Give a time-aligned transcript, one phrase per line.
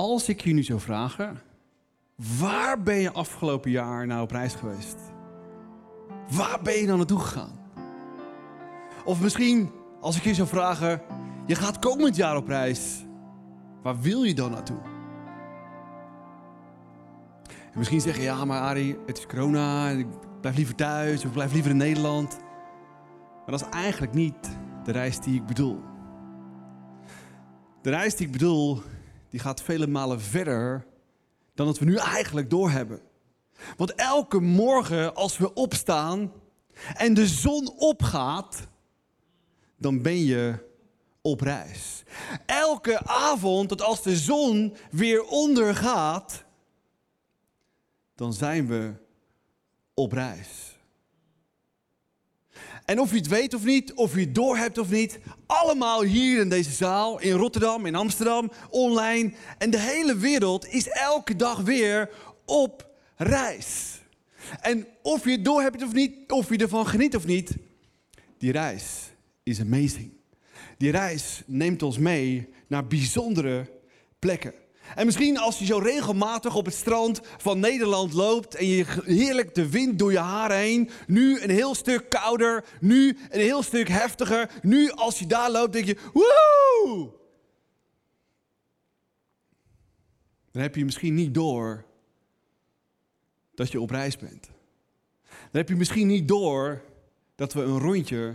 [0.00, 1.40] Als ik je nu zou vragen,
[2.38, 4.96] waar ben je afgelopen jaar nou op reis geweest?
[6.30, 7.52] Waar ben je dan naartoe gegaan?
[9.04, 9.70] Of misschien,
[10.00, 11.02] als ik je zou vragen,
[11.46, 13.04] je gaat komend jaar op reis.
[13.82, 14.80] Waar wil je dan naartoe?
[17.72, 20.06] En misschien zeg je, ja maar Arie, het is corona, ik
[20.40, 22.38] blijf liever thuis of blijf liever in Nederland.
[23.34, 25.80] Maar dat is eigenlijk niet de reis die ik bedoel.
[27.82, 28.82] De reis die ik bedoel,
[29.30, 30.86] die gaat vele malen verder
[31.54, 33.00] dan dat we nu eigenlijk doorhebben.
[33.76, 36.32] Want elke morgen als we opstaan
[36.94, 38.68] en de zon opgaat,
[39.76, 40.68] dan ben je
[41.22, 42.02] op reis.
[42.46, 46.44] Elke avond, dat als de zon weer ondergaat,
[48.14, 48.94] dan zijn we
[49.94, 50.69] op reis.
[52.84, 56.40] En of je het weet of niet, of je het doorhebt of niet, allemaal hier
[56.40, 61.60] in deze zaal, in Rotterdam, in Amsterdam, online en de hele wereld is elke dag
[61.60, 62.10] weer
[62.44, 64.00] op reis.
[64.60, 67.54] En of je het doorhebt of niet, of je ervan geniet of niet,
[68.38, 69.10] die reis
[69.42, 70.10] is amazing.
[70.78, 73.70] Die reis neemt ons mee naar bijzondere
[74.18, 74.54] plekken.
[74.94, 79.54] En misschien als je zo regelmatig op het strand van Nederland loopt en je heerlijk
[79.54, 83.88] de wind door je haar heen, nu een heel stuk kouder, nu een heel stuk
[83.88, 87.18] heftiger, nu als je daar loopt denk je, woe!
[90.50, 91.84] Dan heb je misschien niet door
[93.54, 94.50] dat je op reis bent.
[95.28, 96.82] Dan heb je misschien niet door
[97.34, 98.34] dat we een rondje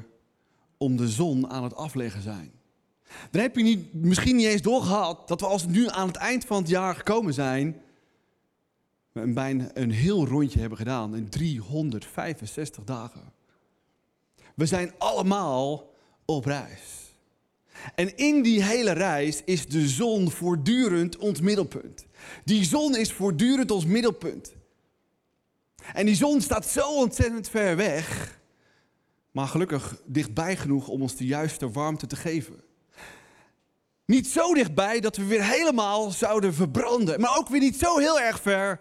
[0.78, 2.55] om de zon aan het afleggen zijn.
[3.32, 6.16] Dan heb je niet, misschien niet eens doorgehad dat we als we nu aan het
[6.16, 7.82] eind van het jaar gekomen zijn,
[9.14, 13.34] een, bijna een heel rondje hebben gedaan in 365 dagen.
[14.56, 15.94] We zijn allemaal
[16.26, 17.04] op reis.
[17.96, 22.06] En in die hele reis is de zon voortdurend ons middelpunt.
[22.44, 24.54] Die zon is voortdurend ons middelpunt.
[25.94, 28.40] En die zon staat zo ontzettend ver weg,
[29.32, 32.64] maar gelukkig dichtbij genoeg om ons de juiste warmte te geven.
[34.06, 38.20] Niet zo dichtbij dat we weer helemaal zouden verbranden, maar ook weer niet zo heel
[38.20, 38.80] erg ver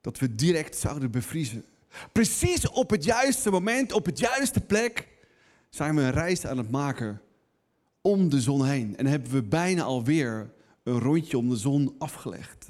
[0.00, 1.64] dat we direct zouden bevriezen.
[2.12, 5.08] Precies op het juiste moment, op het juiste plek,
[5.70, 7.20] zijn we een reis aan het maken
[8.00, 8.96] om de zon heen.
[8.96, 10.50] En hebben we bijna alweer
[10.82, 12.68] een rondje om de zon afgelegd.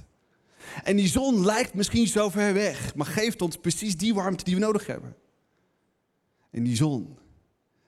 [0.84, 4.54] En die zon lijkt misschien zo ver weg, maar geeft ons precies die warmte die
[4.54, 5.16] we nodig hebben.
[6.50, 7.18] En die zon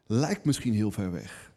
[0.06, 1.47] lijkt misschien heel ver weg,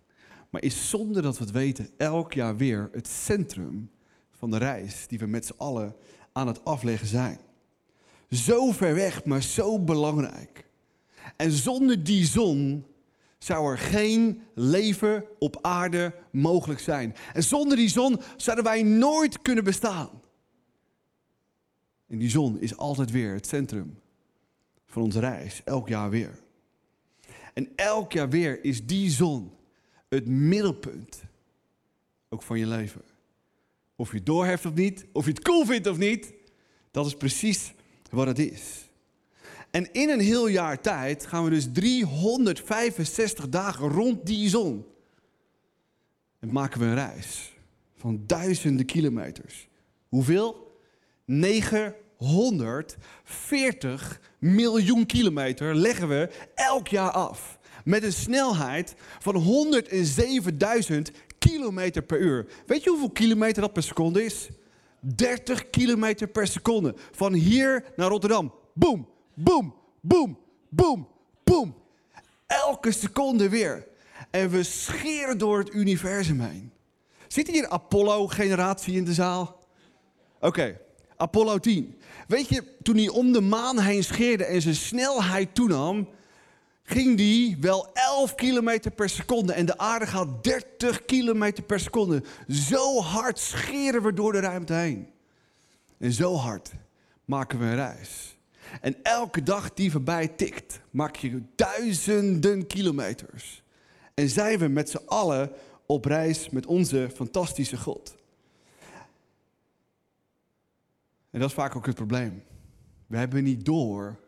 [0.51, 3.91] maar is zonder dat we het weten elk jaar weer het centrum
[4.31, 5.95] van de reis die we met z'n allen
[6.31, 7.39] aan het afleggen zijn.
[8.29, 10.65] Zo ver weg, maar zo belangrijk.
[11.35, 12.85] En zonder die zon
[13.37, 17.15] zou er geen leven op aarde mogelijk zijn.
[17.33, 20.09] En zonder die zon zouden wij nooit kunnen bestaan.
[22.07, 23.99] En die zon is altijd weer het centrum
[24.85, 26.39] van onze reis, elk jaar weer.
[27.53, 29.51] En elk jaar weer is die zon
[30.15, 31.21] het middelpunt
[32.29, 33.01] ook van je leven.
[33.95, 36.33] Of je het doorheeft of niet, of je het cool vindt of niet,
[36.91, 37.73] dat is precies
[38.09, 38.89] wat het is.
[39.69, 44.85] En in een heel jaar tijd gaan we dus 365 dagen rond die zon.
[46.39, 47.53] En maken we een reis
[47.95, 49.67] van duizenden kilometers.
[50.09, 50.75] Hoeveel?
[51.25, 57.59] 940 miljoen kilometer leggen we elk jaar af.
[57.83, 59.65] Met een snelheid van
[60.89, 60.97] 107.000
[61.39, 62.45] kilometer per uur.
[62.65, 64.49] Weet je hoeveel kilometer dat per seconde is?
[64.99, 66.95] 30 kilometer per seconde.
[67.11, 68.53] Van hier naar Rotterdam.
[68.73, 70.37] Boom, boom, boom,
[70.69, 71.07] boom,
[71.43, 71.75] boom.
[72.47, 73.87] Elke seconde weer.
[74.29, 76.71] En we scheren door het universum heen.
[77.27, 79.59] Zit hier Apollo-generatie in de zaal?
[80.39, 80.79] Oké,
[81.17, 81.99] Apollo 10.
[82.27, 86.09] Weet je, toen hij om de maan heen scheerde en zijn snelheid toenam,
[86.91, 92.23] ging die wel 11 kilometer per seconde en de aarde gaat 30 kilometer per seconde.
[92.47, 95.07] Zo hard scheren we door de ruimte heen.
[95.97, 96.71] En zo hard
[97.25, 98.37] maken we een reis.
[98.81, 103.63] En elke dag die voorbij tikt, maak je duizenden kilometers.
[104.13, 105.51] En zijn we met z'n allen
[105.85, 108.15] op reis met onze fantastische God.
[111.29, 112.43] En dat is vaak ook het probleem.
[113.07, 114.19] We hebben niet door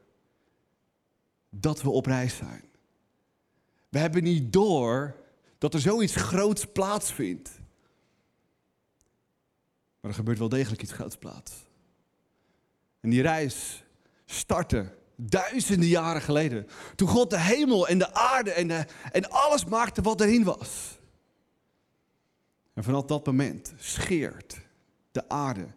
[1.60, 2.64] dat we op reis zijn.
[3.90, 5.16] We hebben niet door
[5.58, 7.50] dat er zoiets groots plaatsvindt.
[10.00, 11.52] Maar er gebeurt wel degelijk iets groots plaats.
[13.00, 13.84] En die reis
[14.26, 16.68] startte duizenden jaren geleden.
[16.96, 21.00] Toen God de hemel en de aarde en, de, en alles maakte wat erin was.
[22.74, 24.62] En vanaf dat moment scheert
[25.12, 25.68] de aarde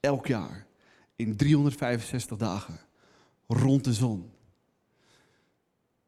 [0.00, 0.66] elk jaar
[1.16, 2.80] in 365 dagen
[3.46, 4.30] rond de zon.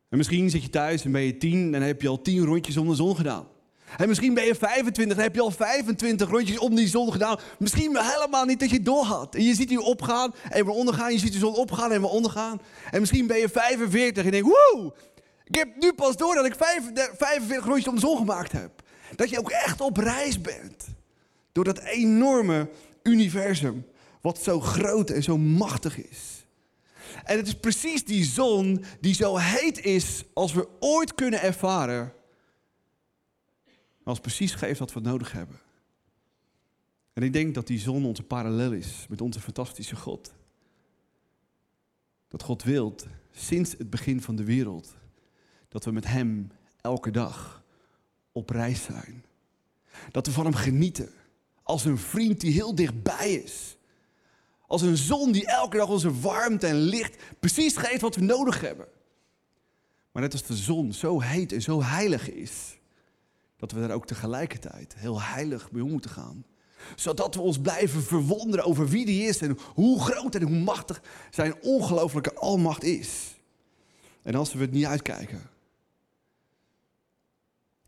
[0.08, 2.76] En misschien zit je thuis en ben je 10 en heb je al 10 rondjes
[2.76, 3.46] om de zon gedaan.
[3.96, 7.38] En misschien ben je 25 en heb je al 25 rondjes om die zon gedaan.
[7.58, 9.34] Misschien helemaal niet dat je door had.
[9.34, 11.12] En je ziet die opgaan en weer ondergaan.
[11.12, 12.60] Je ziet de zon opgaan en weer ondergaan.
[12.90, 14.92] En misschien ben je 45 en je denkt, woe,
[15.44, 18.82] ik heb nu pas door dat ik 45 rondjes om de zon gemaakt heb.
[19.16, 20.86] Dat je ook echt op reis bent.
[21.52, 22.70] Door dat enorme
[23.02, 23.86] universum,
[24.20, 26.37] wat zo groot en zo machtig is.
[27.24, 32.12] En het is precies die zon die zo heet is als we ooit kunnen ervaren.
[34.04, 35.60] Als precies geeft wat we nodig hebben.
[37.12, 40.34] En ik denk dat die zon onze parallel is met onze fantastische God.
[42.28, 44.96] Dat God wilt, sinds het begin van de wereld,
[45.68, 46.50] dat we met Hem
[46.80, 47.64] elke dag
[48.32, 49.24] op reis zijn.
[50.10, 51.10] Dat we van Hem genieten.
[51.62, 53.77] Als een vriend die heel dichtbij is.
[54.68, 58.60] Als een zon die elke dag onze warmte en licht precies geeft wat we nodig
[58.60, 58.86] hebben.
[60.12, 62.78] Maar net als de zon zo heet en zo heilig is,
[63.56, 66.44] dat we daar ook tegelijkertijd heel heilig mee om moeten gaan.
[66.96, 71.02] Zodat we ons blijven verwonderen over wie die is en hoe groot en hoe machtig
[71.30, 73.36] zijn ongelooflijke almacht is.
[74.22, 75.50] En als we het niet uitkijken,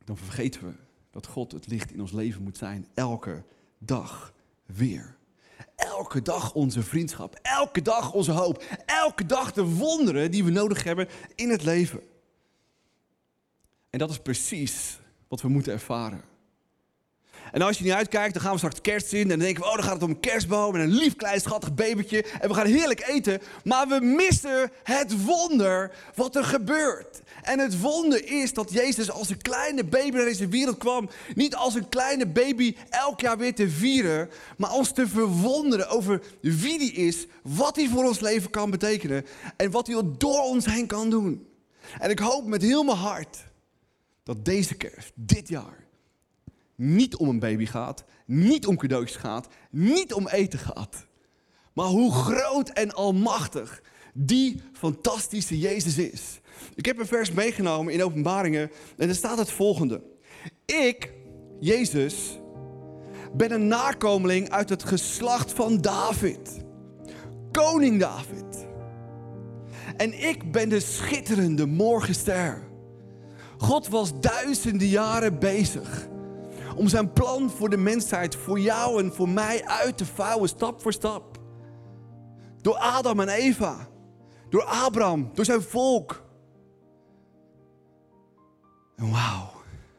[0.04, 0.72] dan vergeten we
[1.10, 3.44] dat God het licht in ons leven moet zijn, elke
[3.78, 4.32] dag
[4.66, 5.18] weer.
[5.80, 10.84] Elke dag onze vriendschap, elke dag onze hoop, elke dag de wonderen die we nodig
[10.84, 12.00] hebben in het leven.
[13.90, 14.98] En dat is precies
[15.28, 16.29] wat we moeten ervaren.
[17.52, 19.22] En als je niet uitkijkt, dan gaan we straks kerst in.
[19.22, 21.40] En dan denken we, oh, dan gaat het om een kerstboom en een lief klein
[21.40, 22.24] schattig babytje.
[22.40, 23.40] En we gaan heerlijk eten.
[23.64, 27.20] Maar we missen het wonder wat er gebeurt.
[27.42, 31.10] En het wonder is dat Jezus als een kleine baby naar deze wereld kwam.
[31.34, 34.30] Niet als een kleine baby elk jaar weer te vieren.
[34.56, 37.26] Maar ons te verwonderen over wie die is.
[37.42, 39.26] Wat hij voor ons leven kan betekenen.
[39.56, 41.46] En wat hij door ons heen kan doen.
[41.98, 43.38] En ik hoop met heel mijn hart
[44.22, 45.79] dat deze kerst, dit jaar
[46.80, 51.06] niet om een baby gaat, niet om cadeautjes gaat, niet om eten gaat.
[51.72, 53.82] Maar hoe groot en almachtig
[54.14, 56.40] die fantastische Jezus is.
[56.74, 60.02] Ik heb een vers meegenomen in Openbaringen en er staat het volgende.
[60.64, 61.12] Ik,
[61.60, 62.38] Jezus,
[63.32, 66.64] ben een nakomeling uit het geslacht van David.
[67.52, 68.66] Koning David.
[69.96, 72.68] En ik ben de schitterende morgenster.
[73.58, 76.08] God was duizenden jaren bezig
[76.80, 80.80] om zijn plan voor de mensheid, voor jou en voor mij uit te vouwen, stap
[80.80, 81.40] voor stap.
[82.60, 83.88] Door Adam en Eva,
[84.48, 86.24] door Abraham, door zijn volk.
[88.96, 89.52] En wauw,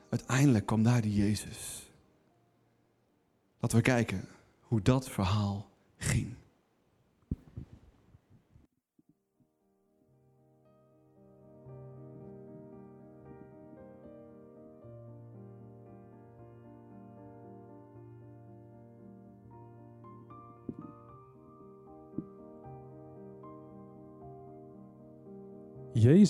[0.09, 1.91] uiteindelijk kwam daar die Jezus.
[3.59, 4.27] Laten we kijken
[4.61, 6.35] hoe dat verhaal ging.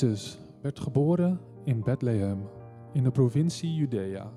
[0.01, 2.49] Jezus werd geboren in Bethlehem
[2.93, 4.31] in de provincie Judea.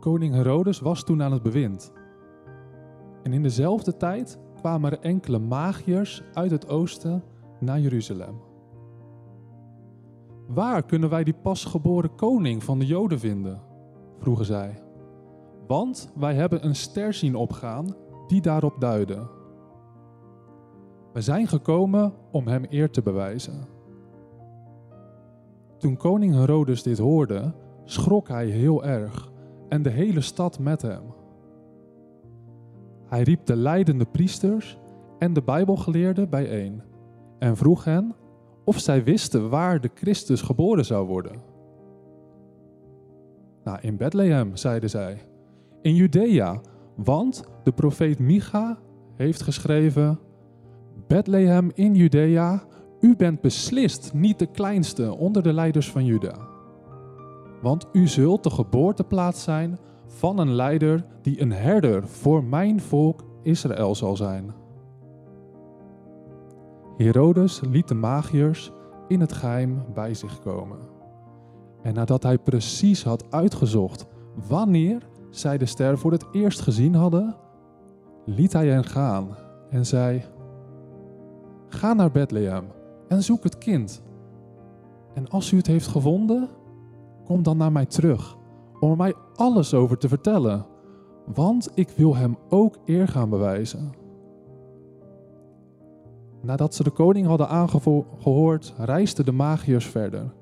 [0.00, 1.92] Koning Herodes was toen aan het bewind.
[3.22, 7.24] En in dezelfde tijd kwamen er enkele magiërs uit het oosten
[7.60, 8.40] naar Jeruzalem.
[10.48, 13.60] Waar kunnen wij die pasgeboren koning van de Joden vinden?
[14.18, 14.82] vroegen zij.
[15.66, 19.40] Want wij hebben een ster zien opgaan die daarop duidde.
[21.12, 23.66] We zijn gekomen om hem eer te bewijzen.
[25.78, 27.54] Toen koning Herodes dit hoorde,
[27.84, 29.32] schrok hij heel erg
[29.68, 31.02] en de hele stad met hem.
[33.06, 34.78] Hij riep de leidende priesters
[35.18, 36.82] en de Bijbelgeleerden bijeen
[37.38, 38.14] en vroeg hen
[38.64, 41.40] of zij wisten waar de Christus geboren zou worden.
[43.64, 45.18] Nou, in Bethlehem, zeiden zij,
[45.82, 46.60] in Judea,
[46.96, 48.78] want de profeet Micha
[49.14, 50.18] heeft geschreven:
[51.12, 52.62] Bethlehem in Judea,
[53.00, 56.34] u bent beslist niet de kleinste onder de leiders van Juda.
[57.62, 63.24] Want u zult de geboorteplaats zijn van een leider die een herder voor mijn volk
[63.42, 64.54] Israël zal zijn.
[66.96, 68.70] Herodes liet de magiërs
[69.08, 70.78] in het geheim bij zich komen.
[71.82, 74.06] En nadat hij precies had uitgezocht
[74.48, 77.36] wanneer zij de ster voor het eerst gezien hadden,
[78.24, 79.36] liet hij hen gaan
[79.70, 80.22] en zei:
[81.72, 82.64] Ga naar Bethlehem
[83.08, 84.02] en zoek het kind.
[85.14, 86.48] En als u het heeft gevonden,
[87.24, 88.36] kom dan naar mij terug
[88.80, 90.66] om er mij alles over te vertellen.
[91.34, 93.92] want ik wil hem ook eer gaan bewijzen.
[96.42, 100.32] Nadat ze de koning hadden aangehoord, reisden de magiërs verder.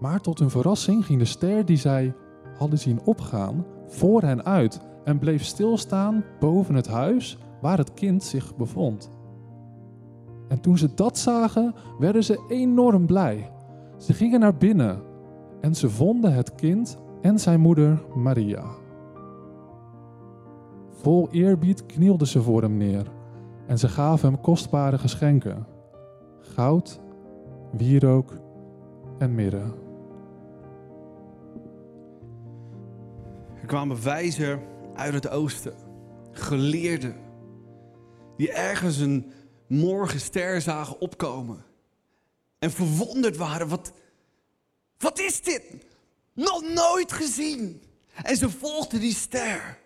[0.00, 2.14] Maar tot hun verrassing ging de ster die zij
[2.58, 8.22] hadden zien opgaan voor hen uit en bleef stilstaan boven het huis waar het kind
[8.22, 9.10] zich bevond.
[10.50, 13.50] En toen ze dat zagen, werden ze enorm blij.
[13.98, 15.02] Ze gingen naar binnen
[15.60, 18.64] en ze vonden het kind en zijn moeder Maria.
[20.88, 23.06] Vol eerbied knielden ze voor hem neer
[23.66, 25.66] en ze gaven hem kostbare geschenken:
[26.38, 27.00] goud,
[27.72, 28.32] wierook
[29.18, 29.62] en mirre.
[33.60, 34.60] Er kwamen wijzen
[34.94, 35.72] uit het oosten,
[36.30, 37.14] geleerden,
[38.36, 39.32] die ergens een
[39.70, 41.64] morgenster zagen opkomen
[42.58, 43.68] en verwonderd waren.
[43.68, 43.92] Wat,
[44.98, 45.64] wat is dit?
[46.32, 47.82] Nog nooit gezien.
[48.22, 49.78] En ze volgden die ster.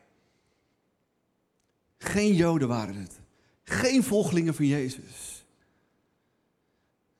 [1.98, 3.20] Geen Joden waren het.
[3.62, 5.44] Geen volgelingen van Jezus.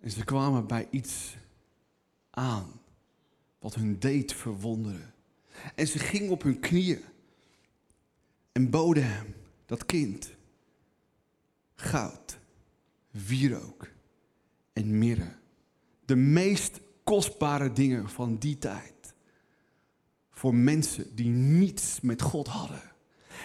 [0.01, 1.37] En ze kwamen bij iets
[2.31, 2.81] aan
[3.59, 5.15] wat hun deed verwonderen.
[5.75, 7.03] En ze gingen op hun knieën
[8.53, 9.35] en boden hem,
[9.67, 10.31] dat kind,
[11.75, 12.39] goud,
[13.15, 13.91] wierook
[14.73, 15.37] en mirre.
[16.05, 19.15] De meest kostbare dingen van die tijd.
[20.31, 22.83] Voor mensen die niets met God hadden.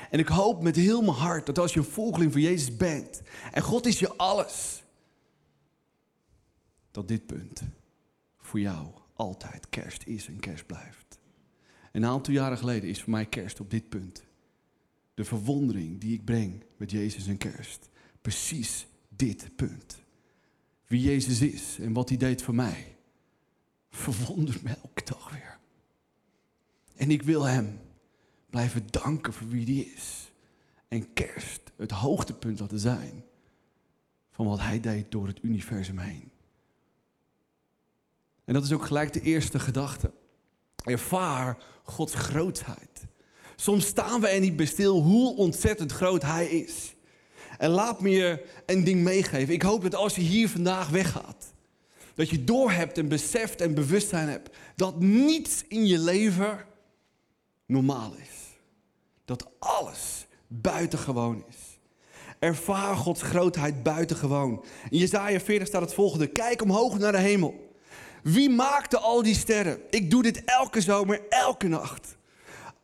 [0.10, 3.22] En ik hoop met heel mijn hart dat als je een volgeling van Jezus bent
[3.52, 4.84] en God is je alles,
[6.92, 7.62] dat dit punt
[8.38, 11.20] voor jou altijd kerst is en kerst blijft.
[11.92, 14.24] Een aantal jaren geleden is voor mij kerst op dit punt.
[15.14, 17.90] De verwondering die ik breng met Jezus en kerst.
[18.22, 18.88] Precies
[19.20, 19.98] dit punt.
[20.88, 22.96] Wie Jezus is en wat hij deed voor mij.
[23.90, 25.58] Verwondert me elke dag weer.
[26.96, 27.80] En ik wil hem
[28.50, 30.32] blijven danken voor wie die is.
[30.88, 33.24] En kerst het hoogtepunt laten zijn
[34.32, 36.32] van wat hij deed door het universum heen.
[38.46, 40.12] En dat is ook gelijk de eerste gedachte.
[40.84, 43.08] Ervaar Gods grootheid.
[43.56, 46.96] Soms staan we er niet bij stil hoe ontzettend groot Hij is.
[47.60, 49.54] En laat me je een ding meegeven.
[49.54, 51.54] Ik hoop dat als je hier vandaag weggaat,
[52.16, 56.66] dat je doorhebt en beseft en bewustzijn hebt dat niets in je leven
[57.66, 58.58] normaal is.
[59.26, 61.58] Dat alles buitengewoon is.
[62.40, 64.64] Ervaar Gods grootheid buitengewoon.
[64.90, 66.28] In Jezaja 40 staat het volgende.
[66.28, 67.74] Kijk omhoog naar de hemel.
[68.24, 69.80] Wie maakte al die sterren?
[69.90, 72.18] Ik doe dit elke zomer, elke nacht.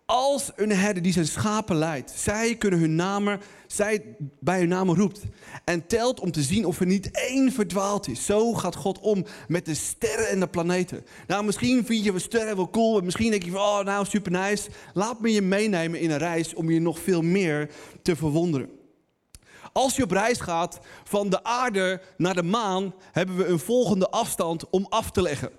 [0.05, 4.95] Als een herder die zijn schapen leidt, zij kunnen hun namen, zij bij hun namen
[4.95, 5.21] roept
[5.63, 8.25] en telt om te zien of er niet één verdwaald is.
[8.25, 11.05] Zo gaat God om met de sterren en de planeten.
[11.27, 14.05] Nou, misschien vind je we sterren wel cool en misschien denk je van, oh nou
[14.05, 14.69] super nice.
[14.93, 17.69] Laat me je meenemen in een reis om je nog veel meer
[18.01, 18.69] te verwonderen.
[19.73, 24.09] Als je op reis gaat van de aarde naar de maan, hebben we een volgende
[24.09, 25.51] afstand om af te leggen.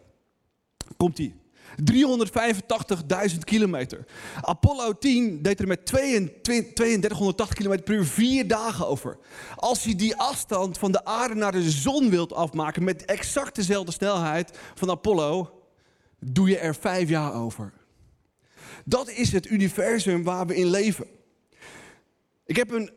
[0.96, 1.45] Komt ie.
[1.80, 4.04] 385.000 kilometer.
[4.40, 9.18] Apollo 10 deed er met 3280 kilometer per uur vier dagen over.
[9.56, 13.92] Als je die afstand van de aarde naar de zon wilt afmaken met exact dezelfde
[13.92, 15.60] snelheid van Apollo,
[16.20, 17.72] doe je er vijf jaar over.
[18.84, 21.06] Dat is het universum waar we in leven.
[22.44, 22.90] Ik heb een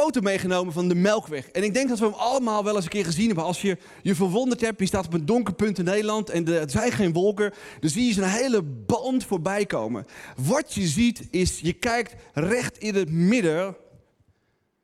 [0.00, 1.48] foto meegenomen van de Melkweg.
[1.48, 3.44] En ik denk dat we hem allemaal wel eens een keer gezien hebben.
[3.44, 6.70] Als je je verwonderd hebt, je staat op een donker punt in Nederland en er
[6.70, 10.06] zijn geen wolken, dan zie je zo'n hele band voorbij komen.
[10.36, 13.76] Wat je ziet is, je kijkt recht in het midden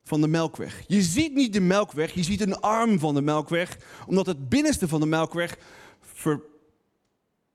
[0.05, 0.85] van de Melkweg.
[0.87, 4.89] Je ziet niet de Melkweg, je ziet een arm van de Melkweg, omdat het binnenste
[4.89, 5.57] van de Melkweg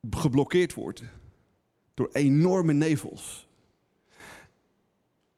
[0.09, 1.03] geblokkeerd wordt
[1.93, 3.47] door enorme nevels.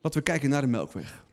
[0.02, 1.28] Laten we kijken naar de Melkweg.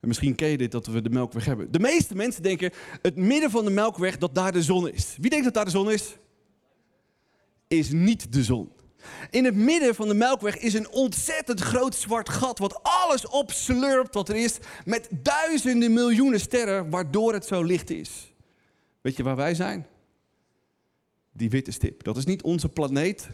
[0.00, 1.72] En misschien ken je dit dat we de melkweg hebben.
[1.72, 5.16] De meeste mensen denken het midden van de melkweg dat daar de zon is.
[5.20, 6.16] Wie denkt dat daar de zon is?
[7.68, 8.72] Is niet de zon.
[9.30, 14.14] In het midden van de melkweg is een ontzettend groot zwart gat wat alles opslurpt
[14.14, 18.34] wat er is met duizenden miljoenen sterren waardoor het zo licht is.
[19.00, 19.86] Weet je waar wij zijn?
[21.32, 22.02] Die witte stip.
[22.04, 23.28] Dat is niet onze planeet.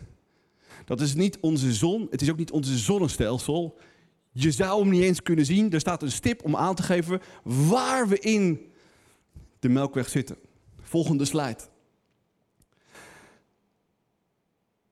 [0.85, 2.07] Dat is niet onze zon.
[2.11, 3.79] Het is ook niet onze zonnestelsel.
[4.39, 5.73] Je zou hem niet eens kunnen zien.
[5.73, 8.73] Er staat een stip om aan te geven waar we in
[9.59, 10.37] de melkweg zitten.
[10.81, 11.59] Volgende slide.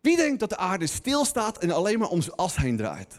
[0.00, 3.18] Wie denkt dat de aarde stilstaat en alleen maar om zijn as heen draait?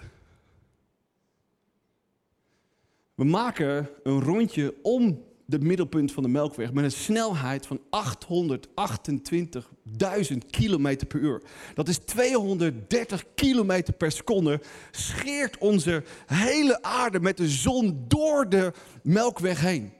[3.15, 7.79] We maken een rondje om het middelpunt van de Melkweg met een snelheid van
[10.31, 11.41] 828.000 kilometer per uur.
[11.73, 14.61] Dat is 230 kilometer per seconde.
[14.91, 18.73] Scheert onze hele aarde met de zon door de
[19.03, 19.93] Melkweg heen.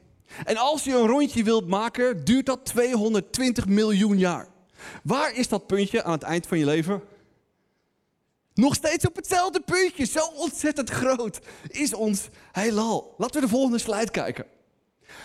[0.43, 4.47] En als je een rondje wilt maken, duurt dat 220 miljoen jaar.
[5.03, 7.01] Waar is dat puntje aan het eind van je leven?
[8.53, 10.05] Nog steeds op hetzelfde puntje.
[10.05, 13.15] Zo ontzettend groot is ons heelal.
[13.17, 14.45] Laten we de volgende slide kijken.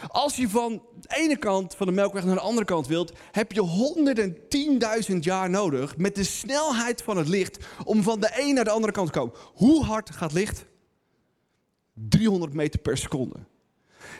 [0.09, 3.53] Als je van de ene kant van de melkweg naar de andere kant wilt, heb
[3.53, 8.65] je 110.000 jaar nodig met de snelheid van het licht om van de een naar
[8.65, 9.35] de andere kant te komen.
[9.55, 10.65] Hoe hard gaat licht?
[11.95, 13.37] 300 meter per seconde.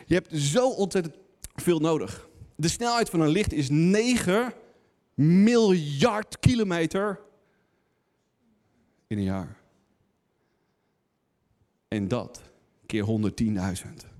[0.05, 1.15] Je hebt zo ontzettend
[1.55, 2.29] veel nodig.
[2.55, 4.53] De snelheid van een licht is 9
[5.13, 7.19] miljard kilometer
[9.07, 9.57] in een jaar.
[11.87, 12.41] En dat
[12.85, 14.10] keer 110.000.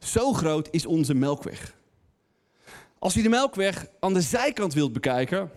[0.00, 1.78] Zo groot is onze melkweg.
[2.98, 5.50] Als je de melkweg aan de zijkant wilt bekijken,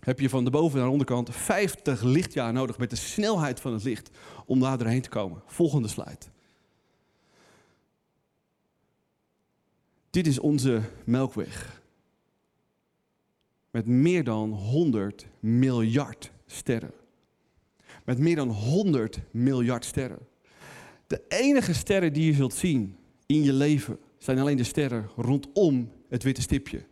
[0.00, 3.72] heb je van de boven naar de onderkant 50 lichtjaar nodig met de snelheid van
[3.72, 4.10] het licht
[4.46, 5.42] om daar doorheen te komen.
[5.46, 6.18] Volgende slide.
[10.10, 11.82] Dit is onze melkweg.
[13.70, 16.92] Met meer dan 100 miljard sterren.
[18.04, 20.26] Met meer dan 100 miljard sterren.
[21.06, 22.97] De enige sterren die je zult zien
[23.28, 26.86] in je leven zijn alleen de sterren rondom het witte stipje.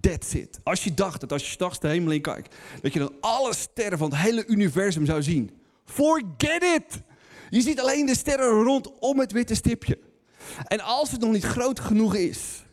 [0.00, 0.60] That's it.
[0.62, 3.54] Als je dacht dat als je straks de hemel in kijkt, dat je dan alle
[3.54, 5.50] sterren van het hele universum zou zien.
[5.84, 7.02] Forget it!
[7.50, 9.98] Je ziet alleen de sterren rondom het witte stipje.
[10.64, 12.64] En als het nog niet groot genoeg is,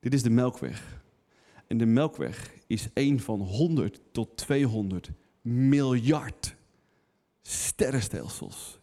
[0.00, 1.02] dit is de Melkweg.
[1.66, 5.10] En de Melkweg is een van 100 tot 200
[5.42, 6.54] miljard
[7.42, 8.80] sterrenstelsels.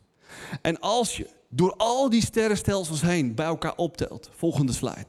[0.61, 5.05] En als je door al die sterrenstelsels heen bij elkaar optelt, volgende slide,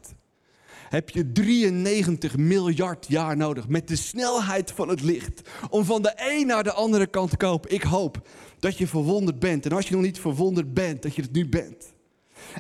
[0.89, 6.12] heb je 93 miljard jaar nodig met de snelheid van het licht om van de
[6.17, 7.75] een naar de andere kant te kopen.
[7.75, 9.67] Ik hoop dat je verwonderd bent.
[9.67, 11.93] En als je nog niet verwonderd bent, dat je het nu bent.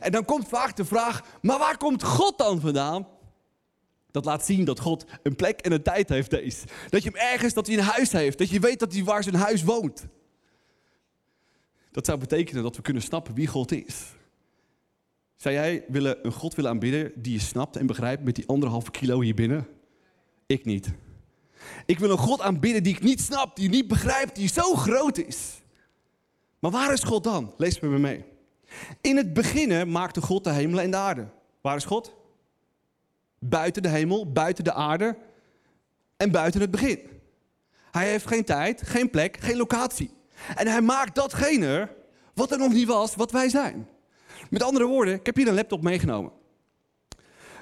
[0.00, 3.06] En dan komt vaak de vraag, maar waar komt God dan vandaan?
[4.10, 6.30] Dat laat zien dat God een plek en een tijd heeft.
[6.30, 8.38] Dat je hem ergens, dat hij een huis heeft.
[8.38, 10.06] Dat je weet dat hij waar zijn huis woont.
[11.90, 14.06] Dat zou betekenen dat we kunnen snappen wie God is.
[15.36, 18.90] Zou jij willen, een God willen aanbidden die je snapt en begrijpt met die anderhalve
[18.90, 19.68] kilo hier binnen?
[20.46, 20.92] Ik niet.
[21.86, 24.74] Ik wil een God aanbidden die ik niet snap, die ik niet begrijp, die zo
[24.74, 25.60] groot is.
[26.58, 27.54] Maar waar is God dan?
[27.56, 28.24] Lees met me mee.
[29.00, 31.28] In het beginnen maakte God de hemel en de aarde.
[31.60, 32.14] Waar is God?
[33.38, 35.16] Buiten de hemel, buiten de aarde
[36.16, 37.00] en buiten het begin.
[37.90, 40.10] Hij heeft geen tijd, geen plek, geen locatie.
[40.54, 41.88] En hij maakt datgene
[42.34, 43.88] wat er nog niet was, wat wij zijn.
[44.50, 46.32] Met andere woorden, ik heb hier een laptop meegenomen.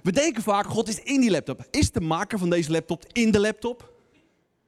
[0.03, 1.67] We denken vaak, God is in die laptop.
[1.71, 3.93] Is de maker van deze laptop in de laptop?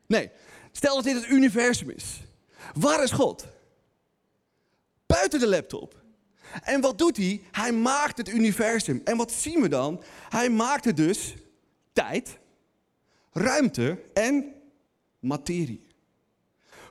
[0.06, 0.30] Nee.
[0.72, 2.20] Stel dat dit het universum is.
[2.74, 3.46] Waar is God?
[5.06, 6.02] Buiten de laptop.
[6.62, 7.42] En wat doet hij?
[7.50, 9.00] Hij maakt het universum.
[9.04, 10.02] En wat zien we dan?
[10.28, 11.34] Hij maakt er dus
[11.92, 12.38] tijd,
[13.32, 14.54] ruimte en
[15.18, 15.89] materie.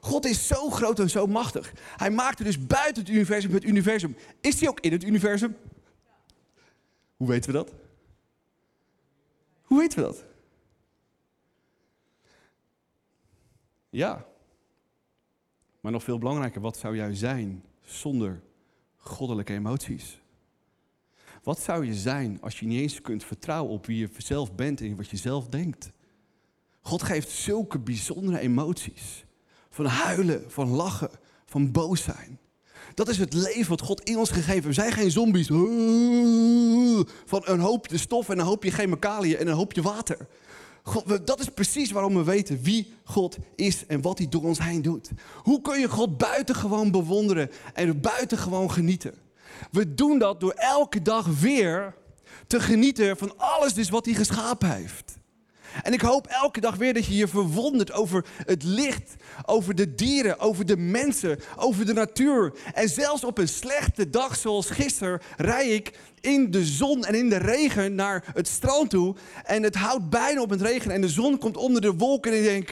[0.01, 1.73] God is zo groot en zo machtig.
[1.95, 4.15] Hij maakte dus buiten het universum het universum.
[4.41, 5.57] Is hij ook in het universum?
[7.17, 7.73] Hoe weten we dat?
[9.61, 10.25] Hoe weten we dat?
[13.89, 14.25] Ja.
[15.81, 18.41] Maar nog veel belangrijker, wat zou jij zijn zonder
[18.97, 20.19] goddelijke emoties?
[21.43, 24.81] Wat zou je zijn als je niet eens kunt vertrouwen op wie je zelf bent
[24.81, 25.91] en wat je zelf denkt?
[26.81, 29.25] God geeft zulke bijzondere emoties.
[29.69, 31.09] Van huilen, van lachen,
[31.45, 32.39] van boos zijn.
[32.93, 34.67] Dat is het leven wat God in ons gegeven.
[34.67, 35.47] We zijn geen zombies.
[37.25, 40.27] Van een hoopje stof en een hoopje chemicaliën en een hoopje water.
[40.83, 44.59] God, dat is precies waarom we weten wie God is en wat hij door ons
[44.59, 45.09] heen doet.
[45.35, 49.13] Hoe kun je God buitengewoon bewonderen en buitengewoon genieten?
[49.71, 51.95] We doen dat door elke dag weer
[52.47, 55.18] te genieten van alles dus wat hij geschapen heeft.
[55.83, 59.95] En ik hoop elke dag weer dat je je verwondert over het licht, over de
[59.95, 62.53] dieren, over de mensen, over de natuur.
[62.73, 67.29] En zelfs op een slechte dag zoals gisteren rij ik in de zon en in
[67.29, 69.15] de regen naar het strand toe.
[69.43, 72.37] En het houdt bijna op het regen en de zon komt onder de wolken en
[72.37, 72.71] ik denk,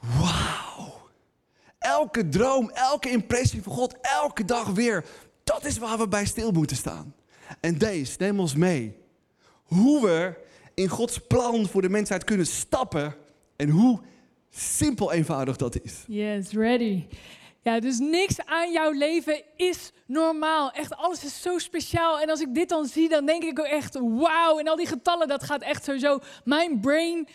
[0.00, 1.08] wauw.
[1.78, 5.04] Elke droom, elke impressie van God, elke dag weer.
[5.44, 7.14] Dat is waar we bij stil moeten staan.
[7.60, 8.96] En deze, neem ons mee.
[9.62, 10.34] Hoe we
[10.80, 13.14] in Gods plan voor de mensheid kunnen stappen
[13.56, 14.00] en hoe
[14.50, 16.04] simpel eenvoudig dat is.
[16.06, 17.06] Yes, ready.
[17.62, 20.70] Ja, dus niks aan jouw leven is normaal.
[20.70, 22.20] Echt, alles is zo speciaal.
[22.20, 24.58] En als ik dit dan zie, dan denk ik ook echt, wauw.
[24.58, 27.28] En al die getallen, dat gaat echt sowieso mijn brain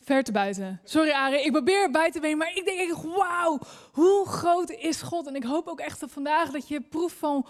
[0.00, 0.80] ver te buiten.
[0.84, 3.58] Sorry Arie, ik probeer bij te benen, maar ik denk echt, wauw,
[3.92, 5.26] hoe groot is God?
[5.26, 7.46] En ik hoop ook echt dat vandaag dat je proeft van,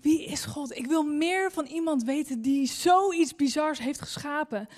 [0.00, 0.76] wie is God?
[0.76, 4.68] Ik wil meer van iemand weten die zoiets bizars heeft geschapen.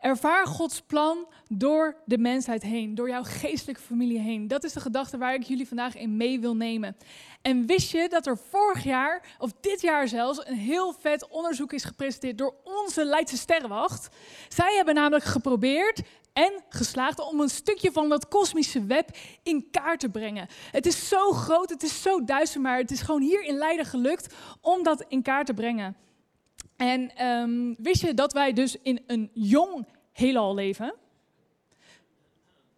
[0.00, 4.48] Ervaar Gods plan door de mensheid heen, door jouw geestelijke familie heen.
[4.48, 6.96] Dat is de gedachte waar ik jullie vandaag in mee wil nemen.
[7.42, 11.72] En wist je dat er vorig jaar, of dit jaar zelfs, een heel vet onderzoek
[11.72, 14.08] is gepresenteerd door onze Leidse Sterrenwacht?
[14.48, 20.00] Zij hebben namelijk geprobeerd en geslaagd om een stukje van dat kosmische web in kaart
[20.00, 20.46] te brengen.
[20.70, 23.86] Het is zo groot, het is zo duister, maar het is gewoon hier in Leiden
[23.86, 25.96] gelukt om dat in kaart te brengen.
[26.76, 30.94] En ehm, wist je dat wij dus in een jong heelal leven?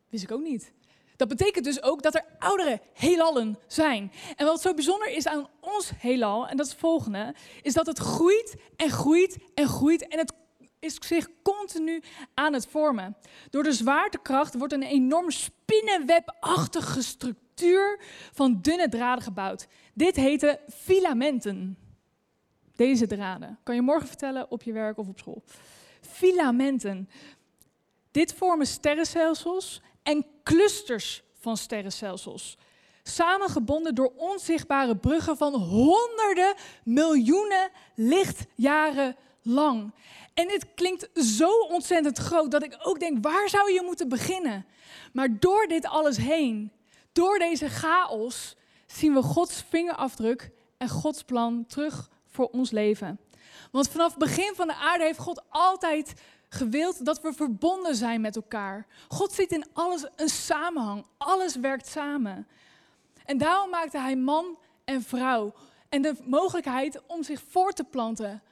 [0.08, 0.72] Wist ik ook niet.
[1.16, 4.12] Dat betekent dus ook dat er oudere heelallen zijn.
[4.36, 7.86] En wat zo bijzonder is aan ons heelal, en dat is het volgende, is dat
[7.86, 10.32] het groeit en groeit en groeit en het
[10.84, 12.02] is zich continu
[12.34, 13.16] aan het vormen.
[13.50, 18.00] Door de zwaartekracht wordt een enorm spinnenwebachtige structuur
[18.32, 19.66] van dunne draden gebouwd.
[19.94, 21.78] Dit heten filamenten.
[22.76, 23.58] Deze draden.
[23.62, 25.42] Kan je morgen vertellen op je werk of op school.
[26.00, 27.08] Filamenten.
[28.10, 32.58] Dit vormen sterrenstelsels en clusters van sterrenstelsels.
[33.02, 39.92] Samengebonden door onzichtbare bruggen van honderden miljoenen lichtjaren lang.
[40.34, 44.66] En dit klinkt zo ontzettend groot dat ik ook denk, waar zou je moeten beginnen?
[45.12, 46.72] Maar door dit alles heen,
[47.12, 53.18] door deze chaos, zien we Gods vingerafdruk en Gods plan terug voor ons leven.
[53.70, 56.14] Want vanaf het begin van de aarde heeft God altijd
[56.48, 58.86] gewild dat we verbonden zijn met elkaar.
[59.08, 61.06] God ziet in alles een samenhang.
[61.16, 62.48] Alles werkt samen.
[63.24, 65.54] En daarom maakte hij man en vrouw.
[65.88, 68.42] En de mogelijkheid om zich voor te planten.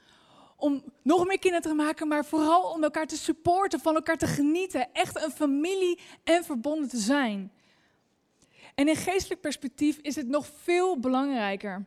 [0.62, 4.26] Om nog meer kinderen te maken, maar vooral om elkaar te supporten, van elkaar te
[4.26, 4.92] genieten.
[4.92, 7.52] Echt een familie en verbonden te zijn.
[8.74, 11.84] En in geestelijk perspectief is het nog veel belangrijker.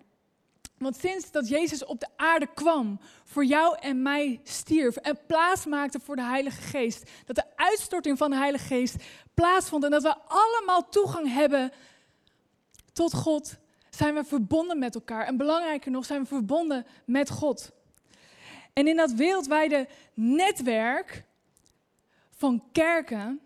[0.78, 5.66] Want sinds dat Jezus op de aarde kwam, voor jou en mij stierf en plaats
[5.66, 8.96] maakte voor de Heilige Geest, dat de uitstorting van de Heilige Geest
[9.34, 11.72] plaatsvond en dat we allemaal toegang hebben
[12.94, 13.58] tot God,
[13.90, 15.26] zijn we verbonden met elkaar.
[15.26, 17.72] En belangrijker nog, zijn we verbonden met God.
[18.76, 21.24] En in dat wereldwijde netwerk
[22.30, 23.42] van kerken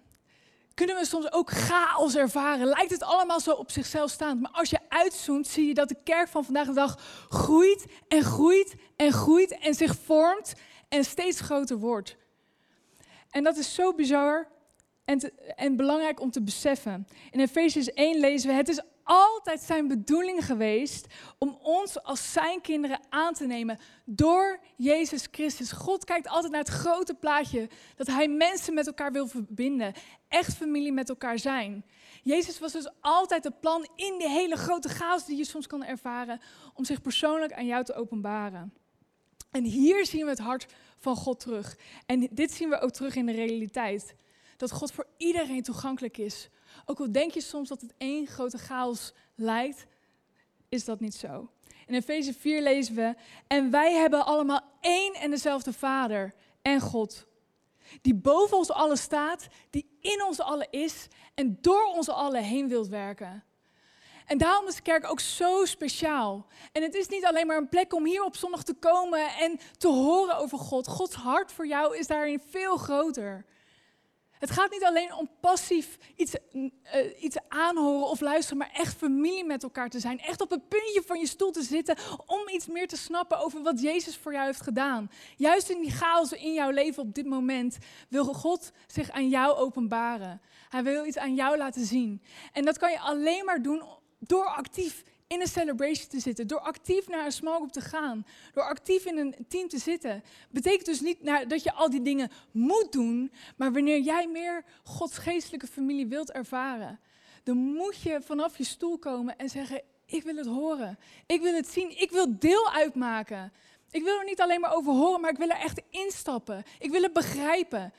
[0.74, 2.68] kunnen we soms ook chaos ervaren.
[2.68, 4.42] Lijkt het allemaal zo op zichzelf staand.
[4.42, 8.24] Maar als je uitzoomt, zie je dat de kerk van vandaag de dag groeit en
[8.24, 10.54] groeit en groeit en zich vormt
[10.88, 12.16] en steeds groter wordt.
[13.30, 14.48] En dat is zo bizar
[15.06, 17.08] en, en belangrijk om te beseffen.
[17.32, 22.62] In Efesiërs 1 lezen we: Het is altijd zijn bedoeling geweest om ons als zijn
[22.62, 25.72] kinderen aan te nemen door Jezus Christus.
[25.72, 29.94] God kijkt altijd naar het grote plaatje dat hij mensen met elkaar wil verbinden,
[30.28, 31.86] echt familie met elkaar zijn.
[32.24, 35.84] Jezus was dus altijd het plan in die hele grote chaos die je soms kan
[35.84, 36.42] ervaren
[36.74, 38.74] om zich persoonlijk aan jou te openbaren.
[39.52, 40.66] En hier zien we het hart
[40.98, 41.78] van God terug.
[42.06, 44.16] En dit zien we ook terug in de realiteit.
[44.58, 46.50] Dat God voor iedereen toegankelijk is.
[46.90, 49.86] Ook al denk je soms dat het één grote chaos lijkt,
[50.70, 51.50] is dat niet zo.
[51.88, 53.16] In Efeze 4 lezen we:
[53.48, 57.26] En wij hebben allemaal één en dezelfde Vader en God.
[58.02, 62.68] Die boven ons allen staat, die in ons allen is en door ons allen heen
[62.68, 63.44] wilt werken.
[64.26, 66.48] En daarom is de kerk ook zo speciaal.
[66.72, 69.60] En het is niet alleen maar een plek om hier op zondag te komen en
[69.78, 70.88] te horen over God.
[70.88, 73.46] Gods hart voor jou is daarin veel groter.
[74.40, 76.70] Het gaat niet alleen om passief iets, uh,
[77.20, 80.20] iets aanhoren of luisteren, maar echt familie met elkaar te zijn.
[80.20, 83.62] Echt op het puntje van je stoel te zitten om iets meer te snappen over
[83.62, 85.12] wat Jezus voor jou heeft gedaan.
[85.38, 87.78] Juist in die chaos in jouw leven op dit moment
[88.10, 90.42] wil God zich aan jou openbaren.
[90.70, 92.22] Hij wil iets aan jou laten zien.
[92.54, 93.84] En dat kan je alleen maar doen
[94.20, 98.26] door actief in een celebration te zitten, door actief naar een small group te gaan,
[98.54, 102.32] door actief in een team te zitten, betekent dus niet dat je al die dingen
[102.52, 107.00] moet doen, maar wanneer jij meer Gods geestelijke familie wilt ervaren,
[107.44, 111.54] dan moet je vanaf je stoel komen en zeggen: Ik wil het horen, ik wil
[111.54, 113.54] het zien, ik wil deel uitmaken.
[113.92, 116.64] Ik wil er niet alleen maar over horen, maar ik wil er echt instappen.
[116.80, 117.94] Ik wil het begrijpen.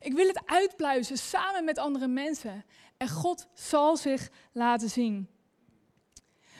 [0.00, 2.64] Ik wil het uitpluizen samen met andere mensen.
[2.96, 5.28] En God zal zich laten zien.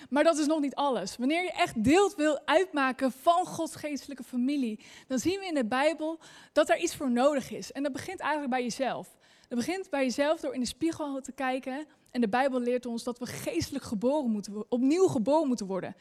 [0.08, 1.16] Maar dat is nog niet alles.
[1.16, 5.64] Wanneer je echt deel wil uitmaken van Gods geestelijke familie, dan zien we in de
[5.64, 6.18] Bijbel
[6.52, 7.72] dat er iets voor nodig is.
[7.72, 9.16] En dat begint eigenlijk bij jezelf.
[9.48, 13.02] Dat begint bij jezelf door in de spiegel te kijken En de Bijbel leert ons
[13.02, 15.96] dat we geestelijk geboren moeten opnieuw geboren moeten worden.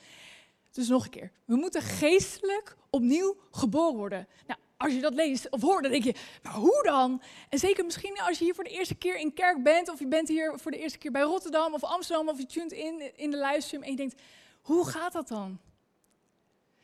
[0.71, 1.31] Dus nog een keer.
[1.45, 4.27] We moeten geestelijk opnieuw geboren worden.
[4.47, 7.21] Nou, als je dat leest of hoort, dan denk je, maar hoe dan?
[7.49, 10.07] En zeker misschien als je hier voor de eerste keer in kerk bent, of je
[10.07, 13.31] bent hier voor de eerste keer bij Rotterdam of Amsterdam, of je tunt in in
[13.31, 14.21] de livestream en je denkt,
[14.61, 15.59] hoe gaat dat dan?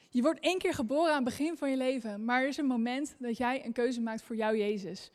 [0.10, 2.65] Je wordt één keer geboren aan het begin van je leven, maar er is een
[2.65, 5.12] moment dat jij een keuze maakt voor jou, Jezus.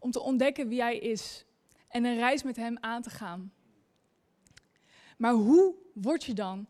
[0.00, 1.44] Om te ontdekken wie Hij is
[1.88, 3.52] en een reis met Hem aan te gaan.
[5.16, 6.66] Maar hoe word je dan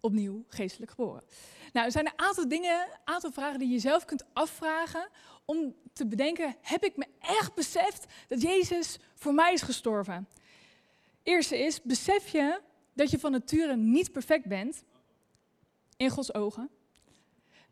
[0.00, 1.22] opnieuw geestelijk geboren?
[1.72, 5.08] Nou, er zijn een aantal dingen, een aantal vragen die je zelf kunt afvragen
[5.44, 10.28] om te bedenken, heb ik me echt beseft dat Jezus voor mij is gestorven?
[11.22, 12.60] Eerste is, besef je
[12.92, 14.84] dat je van nature niet perfect bent
[15.96, 16.70] in Gods ogen?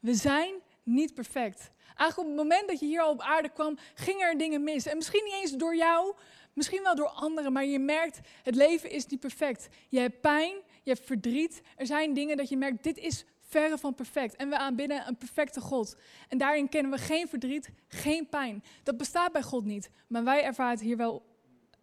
[0.01, 1.71] We zijn niet perfect.
[1.97, 4.87] Eigenlijk op het moment dat je hier al op aarde kwam, gingen er dingen mis.
[4.87, 6.15] En misschien niet eens door jou,
[6.53, 9.69] misschien wel door anderen, maar je merkt, het leven is niet perfect.
[9.89, 10.55] Je hebt pijn,
[10.89, 11.63] je hebt verdriet.
[11.77, 14.37] Er zijn dingen dat je merkt, dit is verre van perfect.
[14.37, 15.97] En we aanbidden een perfecte God.
[16.29, 18.65] En daarin kennen we geen verdriet, geen pijn.
[18.83, 21.23] Dat bestaat bij God niet, maar wij ervaren het hier wel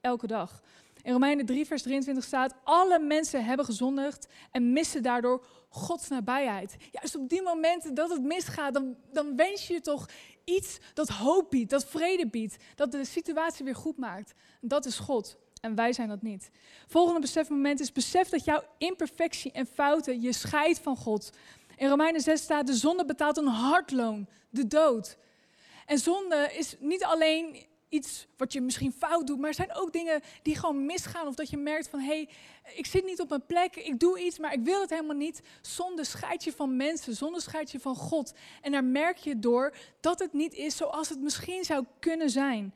[0.02, 0.64] elke dag.
[1.02, 6.76] In Romeinen 3, vers 23 staat: Alle mensen hebben gezondigd en missen daardoor Gods nabijheid.
[6.92, 10.10] Juist op die momenten dat het misgaat, dan, dan wens je toch
[10.44, 14.34] iets dat hoop biedt, dat vrede biedt, dat de situatie weer goed maakt.
[14.62, 15.38] dat is God.
[15.66, 16.50] En wij zijn dat niet.
[16.88, 21.32] Volgende besefmoment is besef dat jouw imperfectie en fouten je scheidt van God.
[21.76, 25.18] In Romeinen 6 staat, de zonde betaalt een hartloon, de dood.
[25.86, 29.94] En zonde is niet alleen iets wat je misschien fout doet, maar er zijn ook
[29.94, 31.28] dingen die gewoon misgaan.
[31.28, 32.30] Of dat je merkt van, hé, hey,
[32.76, 35.42] ik zit niet op mijn plek, ik doe iets, maar ik wil het helemaal niet.
[35.62, 38.34] Zonde scheidt je van mensen, zonde scheidt je van God.
[38.62, 42.74] En daar merk je door dat het niet is zoals het misschien zou kunnen zijn.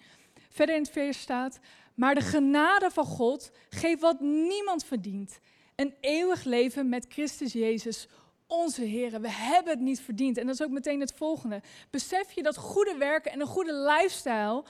[0.50, 1.60] Verder in het vers staat,
[2.00, 5.40] maar de genade van God geeft wat niemand verdient.
[5.76, 8.08] Een eeuwig leven met Christus Jezus,
[8.48, 9.22] onze Heer.
[9.22, 10.38] We hebben het niet verdiend.
[10.38, 11.62] En dat is ook meteen het volgende.
[11.90, 14.64] Besef je dat goede werken en een goede lifestyle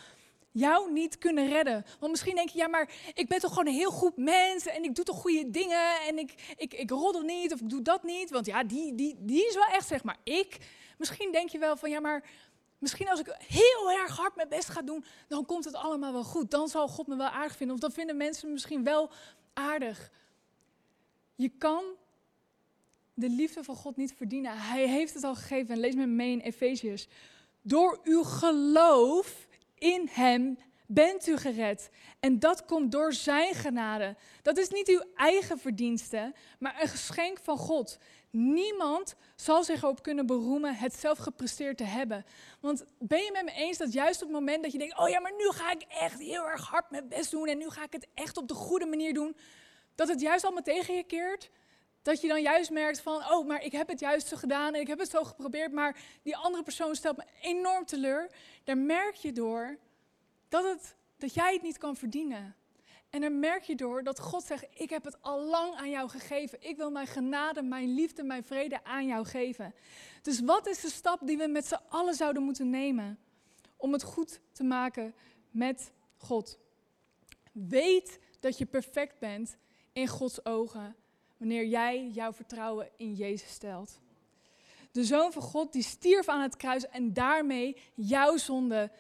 [0.52, 1.86] jou niet kunnen redden.
[2.00, 4.84] Want misschien denk je, ja, maar ik ben toch gewoon een heel goed mens en
[4.84, 8.04] ik doe toch goede dingen en ik, ik, ik roddel niet of ik doe dat
[8.04, 8.30] niet.
[8.30, 10.58] Want ja, die, die, die is wel echt, zeg maar, ik.
[10.98, 12.24] Misschien denk je wel van, ja, maar
[12.80, 16.24] misschien als ik heel erg hard mijn best ga doen, dan komt het allemaal wel
[16.24, 16.52] goed.
[16.52, 19.10] Dan zal God me wel aardig vinden of dan vinden mensen misschien wel
[19.54, 20.12] aardig.
[21.36, 21.84] Je kan
[23.14, 24.58] de liefde van God niet verdienen.
[24.58, 25.74] Hij heeft het al gegeven.
[25.74, 27.08] En lees me mee in Efeziërs.
[27.62, 31.90] Door uw geloof in Hem bent u gered.
[32.20, 34.16] En dat komt door Zijn genade.
[34.42, 37.98] Dat is niet uw eigen verdienste, maar een geschenk van God.
[38.32, 42.26] Niemand zal zich erop kunnen beroemen het zelf gepresteerd te hebben.
[42.60, 45.10] Want ben je met me eens dat juist op het moment dat je denkt: oh
[45.10, 47.84] ja, maar nu ga ik echt heel erg hard mijn best doen en nu ga
[47.84, 49.36] ik het echt op de goede manier doen,
[49.96, 51.50] dat het juist allemaal tegen je keert?
[52.02, 54.82] Dat je dan juist merkt van, oh, maar ik heb het juist zo gedaan en
[54.82, 58.32] ik heb het zo geprobeerd, maar die andere persoon stelt me enorm teleur.
[58.64, 59.78] Daar merk je door
[60.50, 62.56] dat, het, dat jij het niet kan verdienen.
[63.10, 66.10] En dan merk je door dat God zegt, ik heb het al lang aan jou
[66.10, 66.58] gegeven.
[66.62, 69.74] Ik wil mijn genade, mijn liefde, mijn vrede aan jou geven.
[70.22, 73.20] Dus wat is de stap die we met z'n allen zouden moeten nemen
[73.78, 75.14] om het goed te maken
[75.52, 76.60] met God?
[77.52, 79.58] Weet dat je perfect bent
[79.94, 80.96] in Gods ogen
[81.38, 84.00] wanneer jij jouw vertrouwen in Jezus stelt.
[84.92, 88.92] De Zoon van God die stierf aan het kruis en daarmee jouw zonde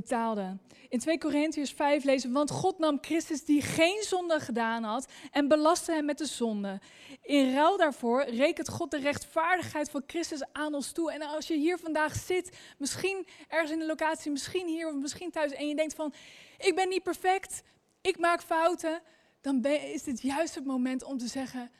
[0.00, 0.56] betaalde.
[0.88, 5.08] In 2 Korintiërs 5 lezen we, want God nam Christus die geen zonde gedaan had
[5.30, 6.80] en belastte hem met de zonde.
[7.22, 11.12] In ruil daarvoor rekent God de rechtvaardigheid van Christus aan ons toe.
[11.12, 15.30] En als je hier vandaag zit, misschien ergens in de locatie, misschien hier of misschien
[15.30, 16.14] thuis, en je denkt van,
[16.58, 17.62] ik ben niet perfect,
[18.00, 19.02] ik maak fouten,
[19.40, 21.70] dan is dit juist het moment om te zeggen,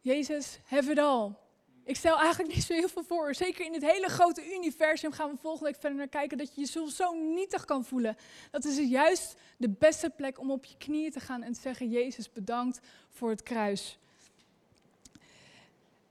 [0.00, 1.45] Jezus, have it all.
[1.86, 3.34] Ik stel eigenlijk niet zo heel veel voor.
[3.34, 6.60] Zeker in het hele grote universum gaan we volgende week verder naar kijken dat je
[6.60, 8.16] je zo nietig kan voelen.
[8.50, 11.90] Dat is juist de beste plek om op je knieën te gaan en te zeggen:
[11.90, 13.98] Jezus, bedankt voor het kruis.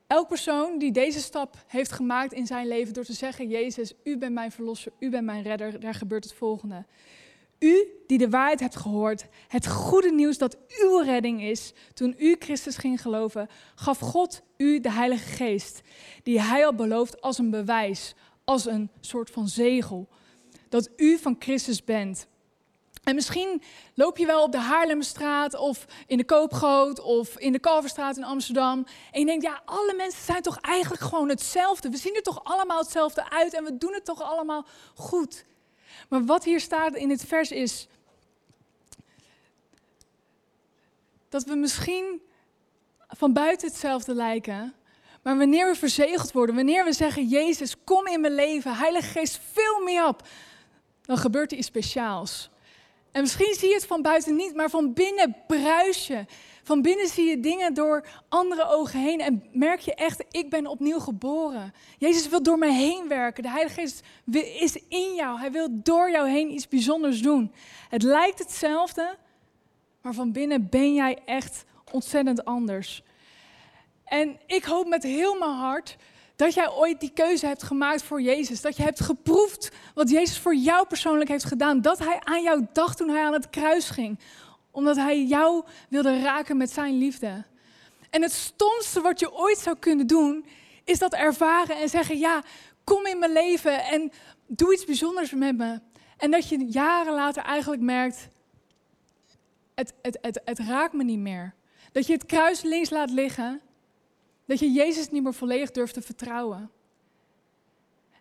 [0.08, 4.18] Elk persoon die deze stap heeft gemaakt in zijn leven door te zeggen: Jezus, u
[4.18, 6.86] bent mijn verlosser, u bent mijn redder, daar gebeurt het volgende.
[7.60, 12.36] U die de waarheid hebt gehoord, het goede nieuws dat uw redding is, toen u
[12.40, 15.82] Christus ging geloven, gaf God u de Heilige Geest,
[16.24, 20.08] die Hij al belooft als een bewijs, als een soort van zegel,
[20.70, 22.28] dat u van Christus bent.
[23.06, 23.62] En misschien
[23.94, 28.24] loop je wel op de Haarlemstraat of in de Koopgoot of in de Kalverstraat in
[28.24, 28.86] Amsterdam.
[29.12, 31.90] En je denkt, ja, alle mensen zijn toch eigenlijk gewoon hetzelfde.
[31.90, 34.66] We zien er toch allemaal hetzelfde uit en we doen het toch allemaal
[34.96, 35.46] goed.
[36.10, 37.88] Maar wat hier staat in het vers is,
[41.30, 42.22] dat we misschien
[43.08, 44.74] van buiten hetzelfde lijken.
[45.22, 49.40] Maar wanneer we verzegeld worden, wanneer we zeggen: Jezus, kom in mijn leven, Heilige Geest,
[49.52, 50.28] vul me op,
[51.02, 52.50] dan gebeurt er iets speciaals.
[53.12, 56.26] En misschien zie je het van buiten niet, maar van binnen bruis je.
[56.66, 60.68] Van binnen zie je dingen door andere ogen heen en merk je echt, ik ben
[60.68, 61.74] opnieuw geboren.
[61.98, 63.44] Jezus wil door mij heen werken.
[63.44, 64.04] De Heilige Geest
[64.60, 65.40] is in jou.
[65.40, 67.52] Hij wil door jou heen iets bijzonders doen.
[67.90, 69.18] Het lijkt hetzelfde,
[70.02, 73.04] maar van binnen ben jij echt ontzettend anders.
[74.06, 75.98] En ik hoop met heel mijn hart
[76.36, 78.62] dat jij ooit die keuze hebt gemaakt voor Jezus.
[78.62, 81.82] Dat je hebt geproefd wat Jezus voor jou persoonlijk heeft gedaan.
[81.82, 84.20] Dat hij aan jou dacht toen hij aan het kruis ging.
[84.76, 87.44] Omdat hij jou wilde raken met zijn liefde.
[88.10, 90.46] En het stomste wat je ooit zou kunnen doen,
[90.84, 92.44] is dat ervaren en zeggen: Ja,
[92.84, 94.12] kom in mijn leven en
[94.48, 95.80] doe iets bijzonders met me.
[96.18, 98.28] En dat je jaren later eigenlijk merkt:
[99.76, 101.54] het, het, het, het raakt me niet meer.
[101.92, 103.62] Dat je het kruis links laat liggen
[104.46, 106.72] dat je Jezus niet meer volledig durft te vertrouwen.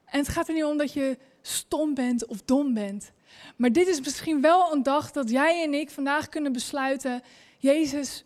[0.04, 3.12] En het gaat er niet om dat je stom bent of dom bent.
[3.56, 7.22] Maar dit is misschien wel een dag dat jij en ik vandaag kunnen besluiten:
[7.58, 8.24] Jezus,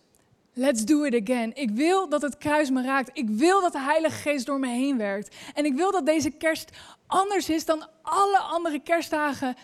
[0.52, 1.54] let's do it again.
[1.54, 3.10] Ik wil dat het kruis me raakt.
[3.12, 5.36] Ik wil dat de Heilige Geest door me heen werkt.
[5.54, 6.70] En ik wil dat deze kerst
[7.06, 9.56] anders is dan alle andere kerstdagen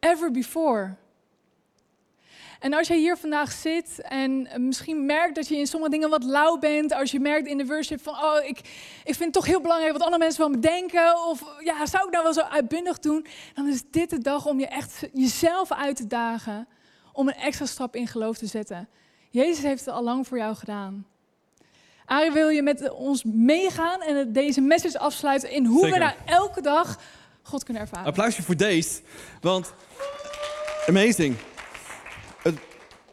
[0.00, 0.94] ever before.
[2.64, 6.24] En als je hier vandaag zit en misschien merkt dat je in sommige dingen wat
[6.24, 8.58] lauw bent, als je merkt in de worship van, oh, ik,
[9.04, 12.06] ik vind het toch heel belangrijk wat andere mensen van me denken, of ja, zou
[12.06, 15.72] ik nou wel zo uitbundig doen, dan is dit de dag om je echt jezelf
[15.72, 16.68] uit te dagen,
[17.12, 18.88] om een extra stap in geloof te zetten.
[19.30, 21.06] Jezus heeft het al lang voor jou gedaan.
[22.04, 26.60] Arie, wil je met ons meegaan en deze message afsluiten in hoe we daar elke
[26.60, 26.98] dag
[27.42, 28.06] God kunnen ervaren?
[28.06, 29.00] Applausje voor deze,
[29.40, 29.72] want
[30.86, 31.36] amazing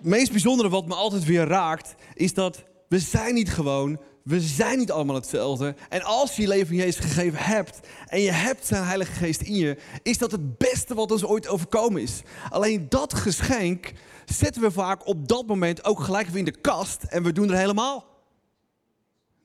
[0.02, 4.78] meest bijzondere wat me altijd weer raakt, is dat we zijn niet gewoon, we zijn
[4.78, 5.76] niet allemaal hetzelfde.
[5.90, 9.42] En als je je leven in Jezus gegeven hebt en je hebt zijn Heilige Geest
[9.42, 12.22] in je, is dat het beste wat ons ooit overkomen is.
[12.50, 13.94] Alleen dat geschenk
[14.26, 17.50] zetten we vaak op dat moment ook gelijk weer in de kast en we doen
[17.50, 18.06] er helemaal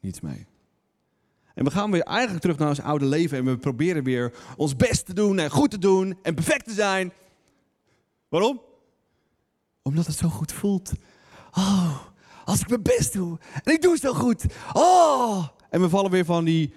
[0.00, 0.46] niets mee.
[1.54, 4.76] En we gaan weer eigenlijk terug naar ons oude leven en we proberen weer ons
[4.76, 7.12] best te doen en goed te doen en perfect te zijn.
[8.28, 8.60] Waarom?
[9.86, 10.92] Omdat het zo goed voelt.
[11.52, 12.02] Oh,
[12.44, 13.38] als ik mijn best doe.
[13.64, 14.44] En ik doe het zo goed.
[14.72, 15.48] Oh.
[15.70, 16.74] En we vallen weer van die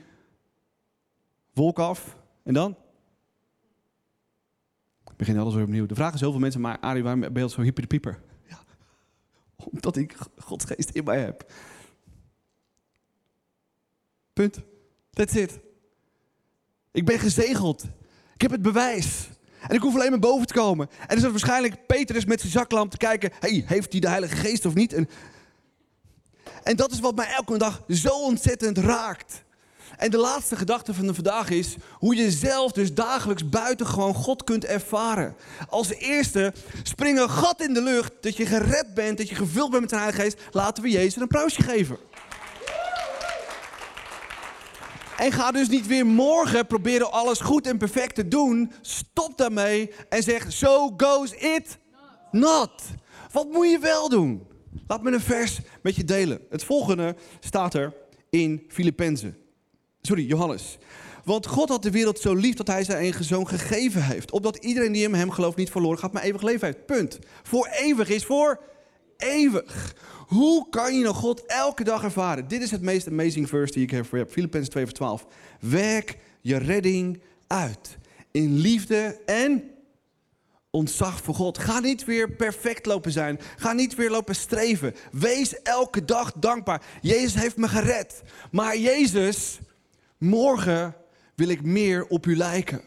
[1.54, 2.18] wolk af.
[2.44, 2.78] En dan?
[5.06, 5.86] Ik begin alles weer opnieuw.
[5.86, 8.22] De vraag is heel veel mensen, maar Arie, waarom ben je zo hyper de pieper?
[8.48, 8.60] Ja,
[9.56, 11.52] omdat ik Gods geest in mij heb.
[14.34, 14.62] Punt.
[15.10, 15.60] That's it.
[16.92, 17.84] Ik ben gezegeld.
[18.34, 19.30] Ik heb het bewijs.
[19.68, 20.90] En ik hoef alleen maar boven te komen.
[21.00, 23.32] En dan het waarschijnlijk Petrus met zijn zaklamp te kijken.
[23.40, 24.94] Hey, heeft hij de Heilige Geest of niet?
[26.64, 29.44] En, dat is wat mij elke dag zo ontzettend raakt.
[29.98, 34.14] En de laatste gedachte van de vandaag is hoe je zelf dus dagelijks buiten gewoon
[34.14, 35.36] God kunt ervaren.
[35.70, 39.70] Als eerste spring een gat in de lucht dat je gered bent, dat je gevuld
[39.70, 40.40] bent met de Heilige Geest.
[40.52, 41.98] Laten we Jezus een applausje geven.
[45.20, 48.72] En ga dus niet weer morgen proberen alles goed en perfect te doen.
[48.82, 51.78] Stop daarmee en zeg: So goes it
[52.32, 52.84] not.
[53.32, 54.48] Wat moet je wel doen?
[54.88, 56.40] Laat me een vers met je delen.
[56.50, 57.94] Het volgende staat er
[58.30, 59.38] in Filippenzen.
[60.02, 60.78] Sorry, Johannes.
[61.24, 64.32] Want God had de wereld zo lief dat hij zijn eigen zoon gegeven heeft.
[64.32, 66.86] Opdat iedereen die in hem gelooft niet verloren gaat, maar eeuwig leven heeft.
[66.86, 67.20] Punt.
[67.44, 68.60] Voor eeuwig is voor
[69.18, 69.96] eeuwig.
[70.30, 72.48] Hoe kan je nou God elke dag ervaren?
[72.48, 74.26] Dit is het meest amazing verse die ik heb voor je.
[74.26, 75.26] Filippenzen 2 vers 12.
[75.60, 77.98] Werk je redding uit.
[78.32, 79.72] In liefde en
[80.70, 81.58] ontzag voor God.
[81.58, 83.40] Ga niet weer perfect lopen zijn.
[83.58, 84.96] Ga niet weer lopen streven.
[85.12, 86.82] Wees elke dag dankbaar.
[87.02, 88.22] Jezus heeft me gered.
[88.52, 89.60] Maar Jezus,
[90.18, 90.96] morgen
[91.36, 92.82] wil ik meer op u lijken.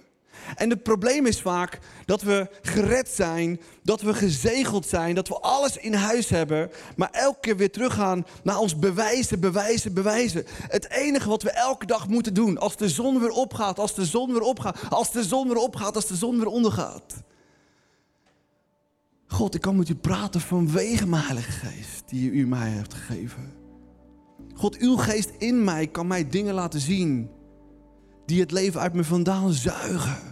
[0.55, 5.39] En het probleem is vaak dat we gered zijn, dat we gezegeld zijn, dat we
[5.39, 10.45] alles in huis hebben, maar elke keer weer teruggaan naar ons bewijzen, bewijzen, bewijzen.
[10.69, 14.05] Het enige wat we elke dag moeten doen, als de zon weer opgaat, als de
[14.05, 17.23] zon weer opgaat, als de zon weer opgaat, als de zon weer ondergaat.
[19.27, 23.53] God, ik kan met u praten vanwege mijn Heilige Geest die u mij hebt gegeven.
[24.55, 27.31] God, uw geest in mij kan mij dingen laten zien
[28.27, 30.32] die het leven uit me vandaan zuigen.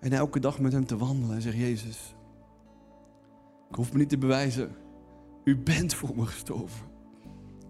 [0.00, 2.14] En elke dag met hem te wandelen en zeg Jezus,
[3.68, 4.76] ik hoef me niet te bewijzen.
[5.44, 6.86] U bent voor me gestorven.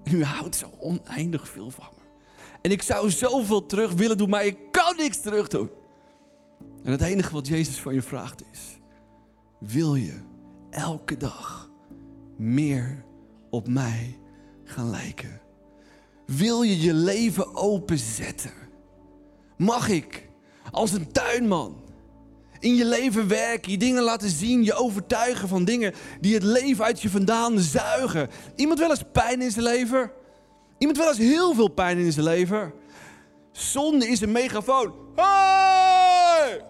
[0.02, 2.02] En u houdt zo oneindig veel van me.
[2.62, 5.70] En ik zou zoveel terug willen doen, maar ik kan niks terug doen.
[6.82, 8.78] En het enige wat Jezus van je vraagt is,
[9.58, 10.20] wil je
[10.70, 11.70] elke dag
[12.36, 13.04] meer
[13.50, 14.18] op mij
[14.64, 15.40] gaan lijken?
[16.26, 18.52] Wil je je leven openzetten?
[19.56, 20.28] Mag ik
[20.70, 21.76] als een tuinman
[22.60, 26.84] in je leven werken, je dingen laten zien, je overtuigen van dingen die het leven
[26.84, 28.28] uit je vandaan zuigen?
[28.56, 30.10] Iemand wel eens pijn in zijn leven?
[30.78, 32.72] Iemand wel eens heel veel pijn in zijn leven?
[33.52, 34.94] Zonde is een megafoon.
[35.14, 36.64] Hey!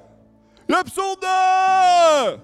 [0.67, 2.39] Je hebt zonde!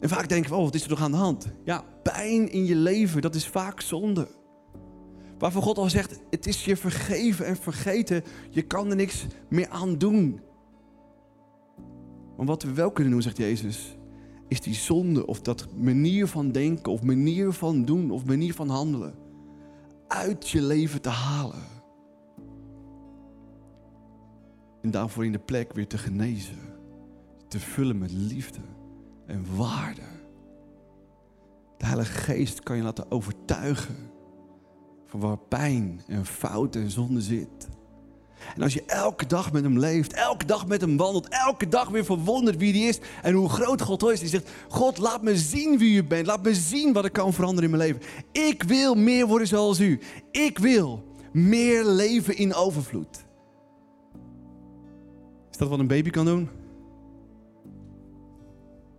[0.00, 1.46] En vaak denken we, oh, wat is er toch aan de hand?
[1.64, 4.28] Ja, pijn in je leven, dat is vaak zonde.
[5.38, 8.24] Waarvan God al zegt, het is je vergeven en vergeten.
[8.50, 10.40] Je kan er niks meer aan doen.
[12.40, 13.96] Maar wat we wel kunnen doen, zegt Jezus,
[14.48, 18.68] is die zonde of dat manier van denken of manier van doen of manier van
[18.68, 19.14] handelen
[20.08, 21.62] uit je leven te halen.
[24.82, 26.58] En daarvoor in de plek weer te genezen,
[27.48, 28.60] te vullen met liefde
[29.26, 30.02] en waarde.
[31.76, 33.96] De Heilige Geest kan je laten overtuigen
[35.06, 37.68] van waar pijn en fout en zonde zit.
[38.56, 41.88] En als je elke dag met hem leeft, elke dag met hem wandelt, elke dag
[41.88, 44.20] weer verwondert wie hij is en hoe groot God is.
[44.20, 46.26] Die zegt, God laat me zien wie u bent.
[46.26, 48.08] Laat me zien wat ik kan veranderen in mijn leven.
[48.32, 50.00] Ik wil meer worden zoals u.
[50.30, 53.24] Ik wil meer leven in overvloed.
[55.50, 56.48] Is dat wat een baby kan doen?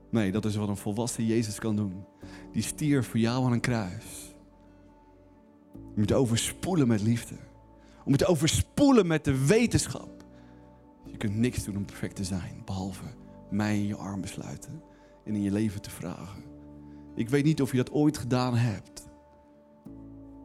[0.09, 2.03] Nee, dat is wat een volwassen Jezus kan doen.
[2.51, 4.33] Die stierf voor jou aan een kruis.
[5.73, 7.35] Je moet overspoelen met liefde.
[8.05, 10.25] Om het overspoelen met de wetenschap.
[11.05, 13.03] Je kunt niks doen om perfect te zijn, behalve
[13.49, 14.83] mij in je armen sluiten
[15.25, 16.43] en in je leven te vragen.
[17.15, 19.09] Ik weet niet of je dat ooit gedaan hebt.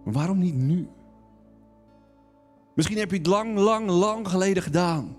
[0.05, 0.89] Maar waarom niet nu?
[2.75, 5.17] Misschien heb je het lang, lang, lang geleden gedaan.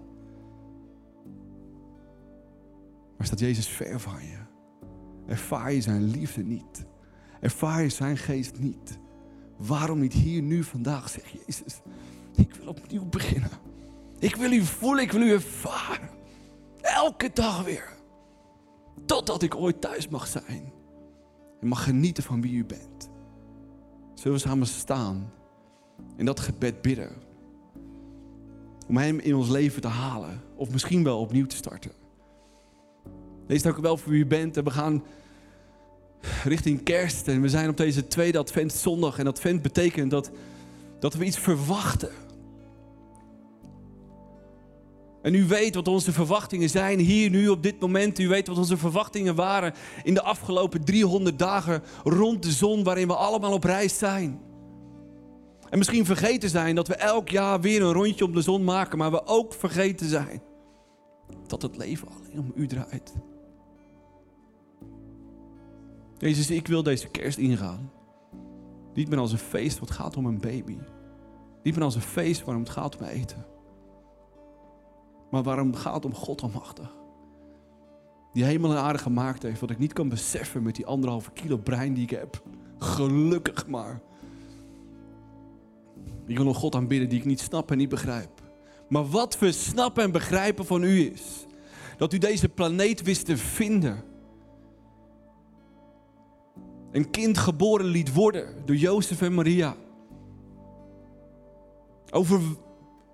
[3.17, 4.37] Maar staat Jezus ver van je?
[5.27, 6.85] Ervaar je zijn liefde niet?
[7.39, 8.99] Ervaar je zijn geest niet?
[9.57, 11.81] Waarom niet hier nu vandaag, zeg Jezus?
[12.37, 13.49] Ik wil opnieuw beginnen.
[14.19, 16.09] Ik wil u voelen, ik wil u ervaren.
[16.81, 17.95] Elke dag weer.
[19.05, 20.73] Totdat ik ooit thuis mag zijn.
[21.61, 23.09] En mag genieten van wie u bent.
[24.13, 25.31] Zullen we samen staan
[26.15, 27.11] en dat gebed bidden?
[28.87, 30.41] Om hem in ons leven te halen.
[30.55, 31.91] Of misschien wel opnieuw te starten.
[33.47, 34.57] Wees dank u wel voor wie u bent.
[34.57, 35.03] En we gaan
[36.43, 37.27] richting kerst.
[37.27, 39.19] En we zijn op deze tweede adventzondag.
[39.19, 40.31] En advent betekent dat,
[40.99, 42.11] dat we iets verwachten.
[45.27, 48.19] En u weet wat onze verwachtingen zijn hier nu op dit moment.
[48.19, 49.73] U weet wat onze verwachtingen waren
[50.03, 54.41] in de afgelopen 300 dagen rond de zon waarin we allemaal op reis zijn.
[55.69, 58.97] En misschien vergeten zijn dat we elk jaar weer een rondje om de zon maken,
[58.97, 60.41] maar we ook vergeten zijn
[61.47, 63.13] dat het leven alleen om u draait.
[66.17, 67.91] Jezus, ik wil deze kerst ingaan.
[68.93, 70.77] Niet meer als een feest wat gaat om een baby.
[71.63, 73.56] Niet meer als een feest waarom het gaat om eten.
[75.31, 76.95] Maar waarom gaat om God almachtig.
[78.33, 79.59] Die hemel en aarde gemaakt heeft.
[79.59, 82.41] Wat ik niet kan beseffen met die anderhalve kilo brein die ik heb.
[82.77, 84.01] Gelukkig maar.
[86.25, 88.29] Ik wil een God aanbidden die ik niet snap en niet begrijp.
[88.89, 91.45] Maar wat we snappen en begrijpen van u is.
[91.97, 94.03] Dat u deze planeet wist te vinden
[96.91, 99.75] een kind geboren liet worden door Jozef en Maria.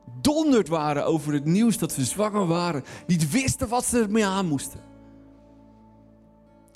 [0.07, 2.83] Overdonderd waren over het nieuws dat ze zwanger waren.
[3.07, 4.79] Niet wisten wat ze ermee aan moesten.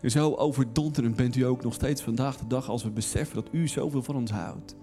[0.01, 3.47] En zo overdonderend bent u ook nog steeds vandaag de dag als we beseffen dat
[3.51, 4.75] u zoveel van ons houdt.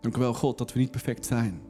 [0.00, 1.60] Dank u wel, God, dat we niet perfect zijn.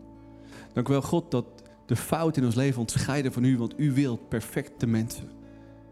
[0.72, 1.46] Dank u wel, God, dat
[1.86, 5.28] de fout in ons leven ontscheiden van u, want u wilt perfecte mensen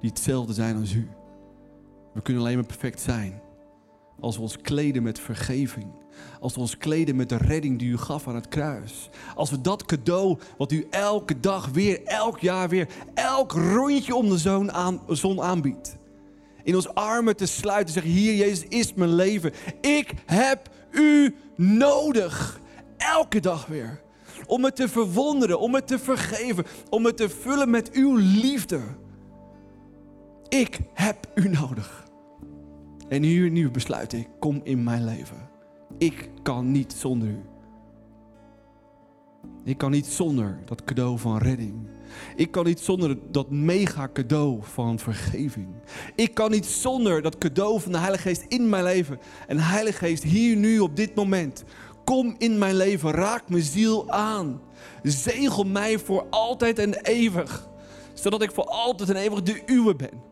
[0.01, 1.09] die hetzelfde zijn als u.
[2.15, 3.43] We kunnen alleen maar perfect zijn
[4.21, 5.87] als we ons kleden met vergeving.
[6.41, 9.09] Als we ons kleden met de redding die u gaf aan het kruis.
[9.35, 14.29] Als we dat cadeau wat u elke dag weer, elk jaar weer, elk rondje om
[14.29, 15.97] de zon, aan, zon aanbiedt.
[16.63, 19.53] In ons armen te sluiten, zeggen: Hier, Jezus is mijn leven.
[19.81, 22.61] Ik heb u nodig.
[22.97, 24.01] Elke dag weer.
[24.47, 28.81] Om het te verwonderen, om het te vergeven, om het te vullen met uw liefde.
[30.49, 32.04] Ik heb u nodig.
[33.09, 35.49] En hier nu besluit ik, kom in mijn leven.
[35.99, 37.43] Ik kan niet zonder u.
[39.65, 41.89] Ik kan niet zonder dat cadeau van redding.
[42.37, 45.69] Ik kan niet zonder dat mega cadeau van vergeving.
[46.15, 49.19] Ik kan niet zonder dat cadeau van de Heilige Geest in mijn leven.
[49.47, 51.65] En Heilige Geest, hier nu op dit moment,
[52.05, 54.61] Kom in mijn leven, raak mijn ziel aan.
[55.03, 57.69] Zegel mij voor altijd en eeuwig.
[58.15, 60.23] Zodat ik voor altijd en eeuwig de uwe ben.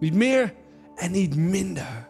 [0.00, 0.54] Niet meer
[0.94, 2.08] en niet minder.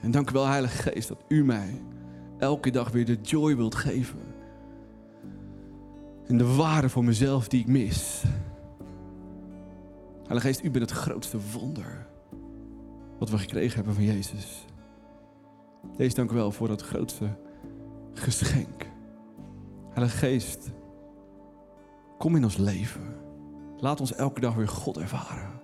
[0.00, 1.82] En dank u wel, Heilige Geest, dat u mij
[2.38, 4.20] elke dag weer de joy wilt geven.
[6.26, 8.22] En de waarde voor mezelf die ik mis.
[10.22, 12.06] Heilige Geest, u bent het grootste wonder
[13.18, 14.66] wat we gekregen hebben van Jezus.
[15.96, 17.28] Deze dank u wel voor dat grootste
[18.12, 18.86] geschenk.
[19.90, 20.70] Heilige Geest,
[22.18, 23.16] kom in ons leven.
[23.76, 25.59] Laat ons elke dag weer God ervaren.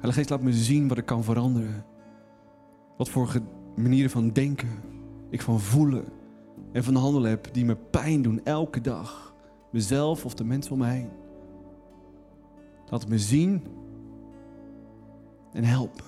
[0.00, 1.84] Heilige Geest, laat me zien wat ik kan veranderen.
[2.96, 3.40] Wat voor
[3.76, 4.68] manieren van denken
[5.30, 6.04] ik van voelen
[6.72, 9.34] en van handelen heb die me pijn doen elke dag.
[9.72, 11.10] Mezelf of de mensen om me heen.
[12.88, 13.62] Laat me zien
[15.52, 16.04] en helpen.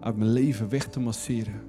[0.00, 1.60] Uit mijn leven weg te masseren.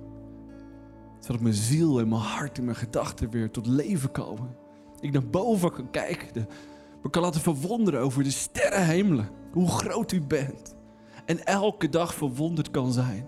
[1.20, 4.56] Zodat mijn ziel en mijn hart en mijn gedachten weer tot leven komen.
[5.00, 6.48] Ik naar boven kan kijken.
[7.04, 9.30] Me kan laten verwonderen over de sterrenhemelen.
[9.52, 10.76] Hoe groot u bent.
[11.28, 13.28] En elke dag verwonderd kan zijn.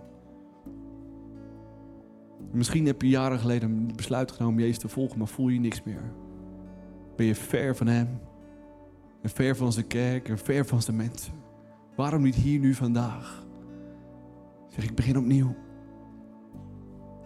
[2.51, 5.59] Misschien heb je jaren geleden een besluit genomen om Jezus te volgen, maar voel je
[5.59, 6.13] niks meer.
[7.15, 8.19] Ben je ver van Hem.
[9.21, 11.33] En ver van zijn kerk en ver van zijn mensen.
[11.95, 13.45] Waarom niet hier nu vandaag?
[14.67, 15.55] Zeg, ik begin opnieuw.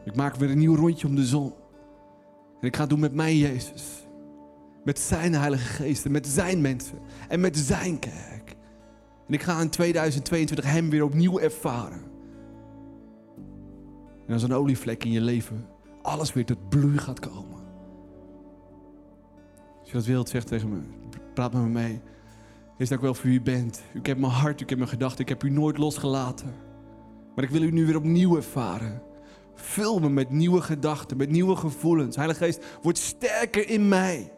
[0.06, 1.54] Ik maak weer een nieuw rondje om de zon.
[2.60, 4.08] En ik ga het doen met mijn Jezus.
[4.84, 6.98] Met zijn Heilige Geest en met zijn mensen.
[7.28, 8.43] En met zijn kerk.
[9.28, 12.02] En ik ga in 2022 Hem weer opnieuw ervaren.
[14.28, 15.68] En als een olievlek in je leven
[16.04, 17.62] alles weer tot bloei gaat komen.
[19.80, 20.80] Als je dat wilt, zeg tegen me.
[21.34, 22.02] Praat met me mee.
[22.78, 23.84] Is dat ik wel voor u bent.
[23.94, 25.20] U kent mijn hart, u kent mijn gedachten.
[25.20, 26.54] Ik heb u nooit losgelaten.
[27.36, 29.02] Maar ik wil u nu weer opnieuw ervaren.
[29.56, 32.16] Vul me met nieuwe gedachten, met nieuwe gevoelens.
[32.16, 34.32] Heilige Geest, word sterker in mij.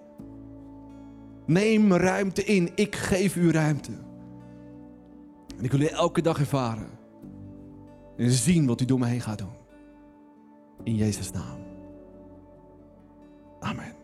[1.46, 2.72] Neem ruimte in.
[2.76, 3.92] Ik geef u ruimte.
[5.58, 6.90] En ik wil u elke dag ervaren.
[8.18, 9.54] En zien wat u door me heen gaat doen.
[10.84, 11.60] In Jezus' naam.
[13.60, 13.95] Amen.